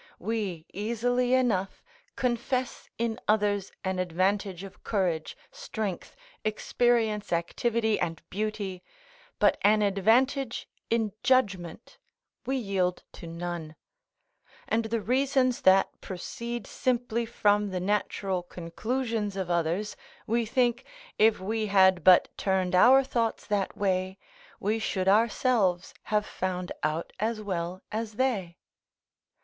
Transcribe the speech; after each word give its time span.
We 0.17 0.65
easily 0.73 1.35
enough 1.35 1.83
confess 2.15 2.89
in 2.97 3.19
others 3.27 3.71
an 3.83 3.99
advantage 3.99 4.63
of 4.63 4.83
courage, 4.83 5.37
strength, 5.51 6.15
experience, 6.43 7.31
activity, 7.31 7.99
and 7.99 8.19
beauty, 8.31 8.81
but 9.37 9.59
an 9.61 9.83
advantage 9.83 10.67
in 10.89 11.13
judgment 11.21 11.99
we 12.47 12.57
yield 12.57 13.03
to 13.13 13.27
none; 13.27 13.75
and 14.67 14.85
the 14.85 15.01
reasons 15.01 15.61
that 15.61 16.01
proceed 16.01 16.65
simply 16.65 17.27
from 17.27 17.69
the 17.69 17.79
natural 17.79 18.41
conclusions 18.41 19.35
of 19.35 19.51
others, 19.51 19.95
we 20.25 20.47
think, 20.47 20.83
if 21.19 21.39
we 21.39 21.67
had 21.67 22.03
but 22.03 22.27
turned 22.39 22.73
our 22.73 23.03
thoughts 23.03 23.45
that 23.45 23.77
way, 23.77 24.17
we 24.59 24.79
should 24.79 25.07
ourselves 25.07 25.93
have 26.05 26.25
found 26.25 26.71
out 26.81 27.13
as 27.19 27.39
well 27.39 27.83
as 27.91 28.13
they. 28.13 28.57